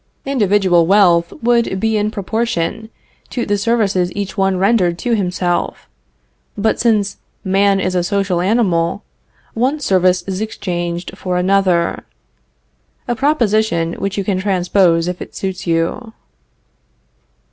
Individual 0.25 0.87
wealth 0.87 1.31
would 1.43 1.79
be 1.79 1.95
in 1.95 2.09
proportion 2.09 2.89
to 3.29 3.45
the 3.45 3.55
services 3.55 4.11
each 4.15 4.35
one 4.35 4.57
rendered 4.57 4.97
to 4.97 5.15
himself. 5.15 5.87
But 6.57 6.79
since 6.79 7.17
man 7.43 7.79
is 7.79 7.93
a 7.93 8.03
social 8.03 8.41
animal, 8.41 9.03
one 9.53 9.79
service 9.79 10.23
is 10.23 10.41
exchanged 10.41 11.15
for 11.15 11.37
another. 11.37 12.03
A 13.07 13.15
proposition 13.15 13.93
which 13.93 14.17
you 14.17 14.23
can 14.23 14.39
transpose 14.39 15.07
if 15.07 15.21
it 15.21 15.35
suits 15.35 15.67
you. 15.67 16.13